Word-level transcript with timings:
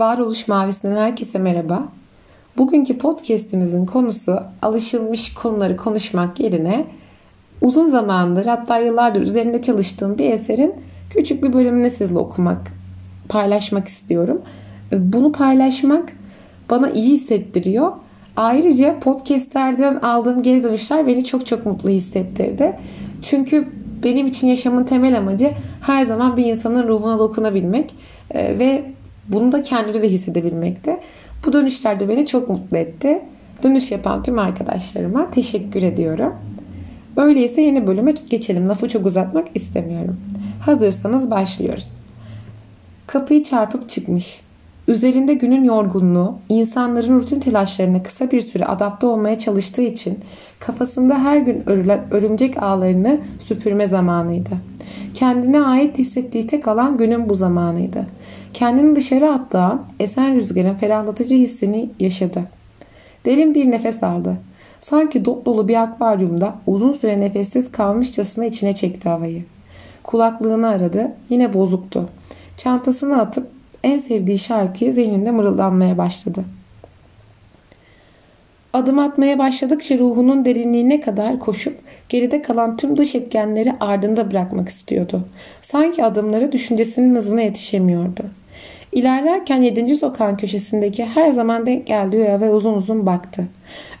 Varoluş 0.00 0.48
Mavisi'nden 0.48 0.96
herkese 0.96 1.38
merhaba. 1.38 1.88
Bugünkü 2.56 2.98
podcast'imizin 2.98 3.86
konusu 3.86 4.40
alışılmış 4.62 5.34
konuları 5.34 5.76
konuşmak 5.76 6.40
yerine 6.40 6.84
uzun 7.60 7.86
zamandır 7.86 8.46
hatta 8.46 8.78
yıllardır 8.78 9.22
üzerinde 9.22 9.62
çalıştığım 9.62 10.18
bir 10.18 10.32
eserin 10.32 10.74
küçük 11.10 11.42
bir 11.42 11.52
bölümünü 11.52 11.90
sizle 11.90 12.18
okumak, 12.18 12.72
paylaşmak 13.28 13.88
istiyorum. 13.88 14.42
Bunu 14.92 15.32
paylaşmak 15.32 16.12
bana 16.70 16.90
iyi 16.90 17.12
hissettiriyor. 17.12 17.92
Ayrıca 18.36 18.98
podcastlerden 18.98 19.96
aldığım 19.96 20.42
geri 20.42 20.62
dönüşler 20.62 21.06
beni 21.06 21.24
çok 21.24 21.46
çok 21.46 21.66
mutlu 21.66 21.88
hissettirdi. 21.88 22.76
Çünkü 23.22 23.68
benim 24.04 24.26
için 24.26 24.46
yaşamın 24.46 24.84
temel 24.84 25.18
amacı 25.18 25.50
her 25.80 26.02
zaman 26.02 26.36
bir 26.36 26.44
insanın 26.44 26.88
ruhuna 26.88 27.18
dokunabilmek 27.18 27.94
e, 28.30 28.58
ve 28.58 28.84
bunu 29.32 29.52
da 29.52 29.62
kendimde 29.62 30.02
de 30.02 30.08
hissedebilmekti. 30.08 30.96
Bu 31.46 31.52
dönüşler 31.52 32.00
de 32.00 32.08
beni 32.08 32.26
çok 32.26 32.48
mutlu 32.48 32.76
etti. 32.76 33.22
Dönüş 33.62 33.90
yapan 33.90 34.22
tüm 34.22 34.38
arkadaşlarıma 34.38 35.30
teşekkür 35.30 35.82
ediyorum. 35.82 36.34
Öyleyse 37.16 37.60
yeni 37.60 37.86
bölüme 37.86 38.14
geçelim. 38.30 38.68
Lafı 38.68 38.88
çok 38.88 39.06
uzatmak 39.06 39.46
istemiyorum. 39.54 40.20
Hazırsanız 40.60 41.30
başlıyoruz. 41.30 41.90
Kapıyı 43.06 43.42
çarpıp 43.42 43.88
çıkmış. 43.88 44.40
Üzerinde 44.90 45.34
günün 45.34 45.64
yorgunluğu, 45.64 46.38
insanların 46.48 47.20
rutin 47.20 47.40
telaşlarına 47.40 48.02
kısa 48.02 48.30
bir 48.30 48.40
süre 48.40 48.64
adapte 48.64 49.06
olmaya 49.06 49.38
çalıştığı 49.38 49.82
için 49.82 50.18
kafasında 50.60 51.18
her 51.18 51.36
gün 51.36 51.62
örülen 51.68 52.00
örümcek 52.10 52.62
ağlarını 52.62 53.20
süpürme 53.38 53.88
zamanıydı. 53.88 54.50
Kendine 55.14 55.62
ait 55.62 55.98
hissettiği 55.98 56.46
tek 56.46 56.68
alan 56.68 56.96
günün 56.96 57.28
bu 57.28 57.34
zamanıydı. 57.34 58.06
Kendini 58.54 58.96
dışarı 58.96 59.32
attığı 59.32 59.78
esen 60.00 60.36
rüzgarın 60.36 60.74
ferahlatıcı 60.74 61.34
hissini 61.34 61.90
yaşadı. 62.00 62.44
Derin 63.24 63.54
bir 63.54 63.70
nefes 63.70 64.02
aldı. 64.02 64.36
Sanki 64.80 65.24
dop 65.24 65.46
dolu 65.46 65.68
bir 65.68 65.82
akvaryumda 65.82 66.54
uzun 66.66 66.92
süre 66.92 67.20
nefessiz 67.20 67.72
kalmışçasına 67.72 68.44
içine 68.44 68.72
çekti 68.72 69.08
havayı. 69.08 69.44
Kulaklığını 70.02 70.68
aradı. 70.68 71.12
Yine 71.28 71.54
bozuktu. 71.54 72.08
Çantasını 72.56 73.20
atıp 73.20 73.59
en 73.84 73.98
sevdiği 73.98 74.38
şarkıyı 74.38 74.92
zihninde 74.92 75.30
mırıldanmaya 75.30 75.98
başladı. 75.98 76.44
Adım 78.72 78.98
atmaya 78.98 79.38
başladıkça 79.38 79.98
ruhunun 79.98 80.44
derinliğine 80.44 81.00
kadar 81.00 81.38
koşup 81.38 81.78
geride 82.08 82.42
kalan 82.42 82.76
tüm 82.76 82.96
dış 82.96 83.14
etkenleri 83.14 83.72
ardında 83.80 84.30
bırakmak 84.30 84.68
istiyordu. 84.68 85.20
Sanki 85.62 86.04
adımları 86.04 86.52
düşüncesinin 86.52 87.14
hızına 87.14 87.40
yetişemiyordu. 87.40 88.22
İlerlerken 88.92 89.62
7. 89.62 89.96
sokağın 89.96 90.36
köşesindeki 90.36 91.04
her 91.04 91.30
zaman 91.30 91.66
denk 91.66 91.86
geldiği 91.86 92.24
eve 92.24 92.50
uzun 92.50 92.74
uzun 92.74 93.06
baktı. 93.06 93.46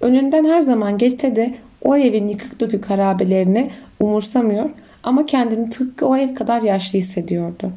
Önünden 0.00 0.44
her 0.44 0.60
zaman 0.60 0.98
geçse 0.98 1.36
de 1.36 1.54
o 1.82 1.96
evin 1.96 2.28
yıkık 2.28 2.60
dökük 2.60 2.90
harabelerini 2.90 3.70
umursamıyor 4.00 4.70
ama 5.02 5.26
kendini 5.26 5.70
tıpkı 5.70 6.06
o 6.06 6.16
ev 6.16 6.34
kadar 6.34 6.62
yaşlı 6.62 6.98
hissediyordu. 6.98 7.72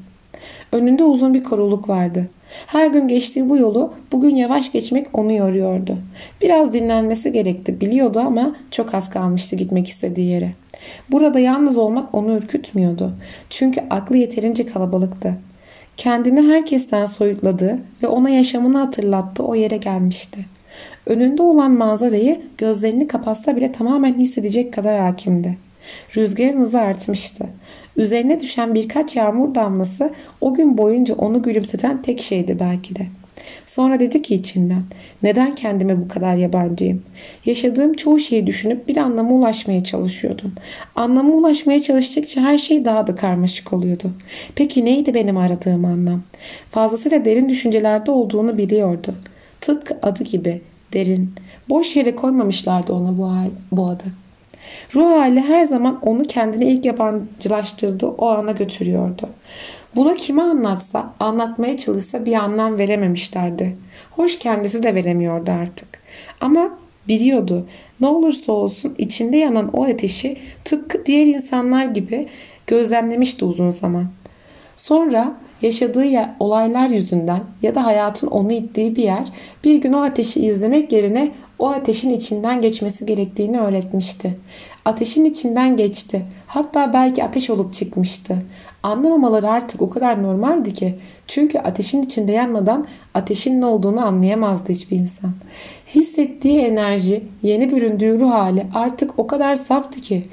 Önünde 0.71 1.03
uzun 1.03 1.33
bir 1.33 1.43
koruluk 1.43 1.89
vardı. 1.89 2.29
Her 2.67 2.87
gün 2.87 3.07
geçtiği 3.07 3.49
bu 3.49 3.57
yolu 3.57 3.93
bugün 4.11 4.35
yavaş 4.35 4.71
geçmek 4.71 5.07
onu 5.13 5.33
yoruyordu. 5.33 5.97
Biraz 6.41 6.73
dinlenmesi 6.73 7.31
gerekti 7.31 7.81
biliyordu 7.81 8.19
ama 8.19 8.55
çok 8.71 8.93
az 8.93 9.09
kalmıştı 9.09 9.55
gitmek 9.55 9.89
istediği 9.89 10.27
yere. 10.27 10.53
Burada 11.11 11.39
yalnız 11.39 11.77
olmak 11.77 12.15
onu 12.15 12.31
ürkütmüyordu. 12.31 13.13
Çünkü 13.49 13.81
aklı 13.89 14.17
yeterince 14.17 14.65
kalabalıktı. 14.65 15.35
Kendini 15.97 16.41
herkesten 16.41 17.05
soyutladığı 17.05 17.79
ve 18.03 18.07
ona 18.07 18.29
yaşamını 18.29 18.77
hatırlattığı 18.77 19.43
o 19.43 19.55
yere 19.55 19.77
gelmişti. 19.77 20.45
Önünde 21.05 21.41
olan 21.41 21.71
manzarayı 21.71 22.41
gözlerini 22.57 23.07
kapatsa 23.07 23.55
bile 23.55 23.71
tamamen 23.71 24.13
hissedecek 24.13 24.73
kadar 24.73 24.99
hakimdi. 24.99 25.57
Rüzgarın 26.15 26.61
hızı 26.61 26.79
artmıştı. 26.79 27.45
Üzerine 27.97 28.39
düşen 28.39 28.75
birkaç 28.75 29.15
yağmur 29.15 29.55
damlası 29.55 30.13
o 30.41 30.53
gün 30.53 30.77
boyunca 30.77 31.15
onu 31.15 31.43
gülümseten 31.43 32.01
tek 32.01 32.21
şeydi 32.21 32.57
belki 32.59 32.95
de. 32.95 33.07
Sonra 33.67 33.99
dedi 33.99 34.21
ki 34.21 34.35
içinden 34.35 34.83
neden 35.23 35.55
kendime 35.55 36.01
bu 36.01 36.07
kadar 36.07 36.35
yabancıyım? 36.35 37.03
Yaşadığım 37.45 37.93
çoğu 37.93 38.19
şeyi 38.19 38.47
düşünüp 38.47 38.87
bir 38.87 38.97
anlama 38.97 39.31
ulaşmaya 39.31 39.83
çalışıyordum. 39.83 40.53
Anlama 40.95 41.33
ulaşmaya 41.33 41.81
çalıştıkça 41.81 42.41
her 42.41 42.57
şey 42.57 42.85
daha 42.85 43.07
da 43.07 43.15
karmaşık 43.15 43.73
oluyordu. 43.73 44.11
Peki 44.55 44.85
neydi 44.85 45.13
benim 45.13 45.37
aradığım 45.37 45.85
anlam? 45.85 46.21
Fazlasıyla 46.71 47.25
derin 47.25 47.49
düşüncelerde 47.49 48.11
olduğunu 48.11 48.57
biliyordu. 48.57 49.15
Tıpkı 49.61 49.97
adı 50.01 50.23
gibi 50.23 50.61
derin. 50.93 51.33
Boş 51.69 51.95
yere 51.95 52.15
koymamışlardı 52.15 52.93
ona 52.93 53.17
bu, 53.17 53.31
bu 53.71 53.87
adı. 53.87 54.03
Ruh 54.95 55.05
hali 55.05 55.41
her 55.41 55.63
zaman 55.63 55.99
onu 56.01 56.23
kendine 56.23 56.65
ilk 56.65 56.85
yabancılaştırdığı 56.85 58.07
o 58.07 58.27
ana 58.27 58.51
götürüyordu. 58.51 59.29
Buna 59.95 60.15
kime 60.15 60.41
anlatsa, 60.41 61.13
anlatmaya 61.19 61.77
çalışsa 61.77 62.25
bir 62.25 62.33
anlam 62.33 62.77
verememişlerdi. 62.77 63.77
Hoş 64.11 64.39
kendisi 64.39 64.83
de 64.83 64.95
veremiyordu 64.95 65.51
artık. 65.51 65.87
Ama 66.41 66.77
biliyordu 67.07 67.65
ne 67.99 68.07
olursa 68.07 68.51
olsun 68.51 68.95
içinde 68.97 69.37
yanan 69.37 69.69
o 69.73 69.83
ateşi 69.83 70.37
tıpkı 70.65 71.05
diğer 71.05 71.25
insanlar 71.25 71.85
gibi 71.85 72.27
gözlemlemişti 72.67 73.45
uzun 73.45 73.71
zaman. 73.71 74.07
Sonra 74.75 75.33
yaşadığı 75.61 76.03
yer, 76.03 76.29
olaylar 76.39 76.89
yüzünden 76.89 77.43
ya 77.61 77.75
da 77.75 77.85
hayatın 77.85 78.27
onu 78.27 78.51
ittiği 78.51 78.95
bir 78.95 79.03
yer 79.03 79.31
bir 79.63 79.75
gün 79.75 79.93
o 79.93 80.01
ateşi 80.01 80.45
izlemek 80.45 80.91
yerine 80.91 81.31
o 81.59 81.69
ateşin 81.69 82.09
içinden 82.09 82.61
geçmesi 82.61 83.05
gerektiğini 83.05 83.59
öğretmişti. 83.59 84.37
Ateşin 84.85 85.25
içinden 85.25 85.77
geçti. 85.77 86.25
Hatta 86.47 86.93
belki 86.93 87.23
ateş 87.23 87.49
olup 87.49 87.73
çıkmıştı. 87.73 88.37
Anlamamaları 88.83 89.49
artık 89.49 89.81
o 89.81 89.89
kadar 89.89 90.23
normaldi 90.23 90.73
ki. 90.73 90.95
Çünkü 91.27 91.59
ateşin 91.59 92.03
içinde 92.03 92.31
yanmadan 92.31 92.85
ateşin 93.13 93.61
ne 93.61 93.65
olduğunu 93.65 94.05
anlayamazdı 94.05 94.71
hiçbir 94.71 94.97
insan. 94.97 95.31
Hissettiği 95.95 96.59
enerji, 96.59 97.23
yeni 97.43 97.71
büründüğü 97.71 98.19
ruh 98.19 98.31
hali 98.31 98.65
artık 98.75 99.19
o 99.19 99.27
kadar 99.27 99.55
saftı 99.55 100.01
ki. 100.01 100.23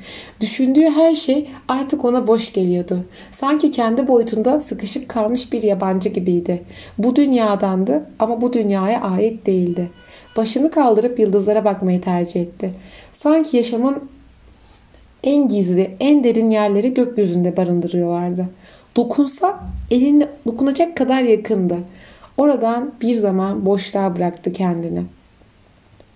Düşündüğü 0.41 0.91
her 0.91 1.15
şey 1.15 1.49
artık 1.69 2.05
ona 2.05 2.27
boş 2.27 2.53
geliyordu. 2.53 2.99
Sanki 3.33 3.71
kendi 3.71 4.09
boyutunda 4.09 4.61
sıkışıp 4.61 5.09
kalmış 5.09 5.53
bir 5.53 5.63
yabancı 5.63 6.09
gibiydi. 6.09 6.65
Bu 6.99 7.17
dünyadandı 7.17 8.07
ama 8.19 8.41
bu 8.41 8.53
dünyaya 8.53 9.01
ait 9.01 9.47
değildi. 9.47 9.91
Başını 10.37 10.71
kaldırıp 10.71 11.19
yıldızlara 11.19 11.65
bakmayı 11.65 12.01
tercih 12.01 12.41
etti. 12.41 12.73
Sanki 13.13 13.57
yaşamın 13.57 14.03
en 15.23 15.49
gizli, 15.49 15.97
en 16.01 16.25
derin 16.25 16.51
yerleri 16.51 16.95
gökyüzünde 16.95 17.57
barındırıyorlardı. 17.57 18.47
Dokunsa 18.97 19.61
elinde 19.91 20.29
dokunacak 20.47 20.97
kadar 20.97 21.23
yakındı. 21.23 21.79
Oradan 22.37 22.95
bir 23.01 23.15
zaman 23.15 23.67
boşluğa 23.67 24.17
bıraktı 24.17 24.53
kendini. 24.53 25.03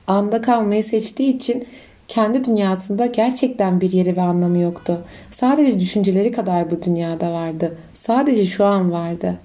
Anda 0.07 0.43
kalmayı 0.43 0.85
seçtiği 0.85 1.37
için 1.37 1.67
kendi 2.09 2.45
dünyasında 2.45 3.07
gerçekten 3.07 3.81
bir 3.81 3.93
yeri 3.93 4.17
ve 4.17 4.21
anlamı 4.21 4.59
yoktu. 4.59 5.05
Sadece 5.31 5.81
düşünceleri 5.81 6.33
kadar 6.33 6.71
bu 6.71 6.83
dünyada 6.83 7.33
vardı. 7.33 7.79
Sadece 7.95 8.47
şu 8.47 8.65
an 8.65 8.93
vardı. 8.93 9.39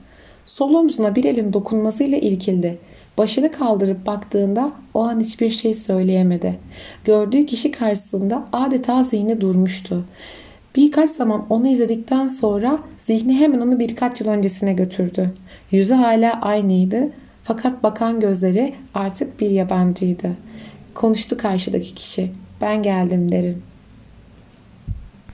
Sol 0.46 0.74
omzuna 0.74 1.16
bir 1.16 1.24
elin 1.24 1.54
dokunmasıyla 1.54 2.18
irkildi. 2.18 2.78
Başını 3.18 3.52
kaldırıp 3.52 4.06
baktığında 4.06 4.72
o 4.94 5.04
an 5.04 5.20
hiçbir 5.20 5.50
şey 5.50 5.74
söyleyemedi. 5.74 6.60
Gördüğü 7.06 7.46
kişi 7.46 7.72
karşısında 7.72 8.48
adeta 8.54 9.04
zihni 9.04 9.42
durmuştu. 9.42 10.06
Birkaç 10.76 11.10
zaman 11.10 11.46
onu 11.50 11.68
izledikten 11.68 12.28
sonra 12.28 12.80
zihni 13.00 13.36
hemen 13.40 13.60
onu 13.60 13.80
birkaç 13.80 14.22
yıl 14.22 14.28
öncesine 14.28 14.74
götürdü. 14.74 15.34
Yüzü 15.72 15.94
hala 15.94 16.42
aynıydı 16.42 17.10
fakat 17.44 17.84
bakan 17.84 18.20
gözleri 18.20 18.74
artık 18.94 19.40
bir 19.40 19.50
yabancıydı. 19.50 20.30
Konuştu 20.94 21.38
karşıdaki 21.38 21.96
kişi. 21.96 22.32
Ben 22.62 22.84
geldim 22.84 23.32
derin. 23.32 23.62